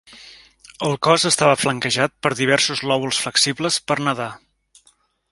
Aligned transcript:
El 0.85 0.95
cos 1.07 1.25
estava 1.29 1.59
flanquejat 1.63 2.15
per 2.27 2.31
diversos 2.39 2.81
lòbuls 2.93 3.19
flexibles 3.27 3.77
per 3.91 3.99
nedar. 4.07 4.31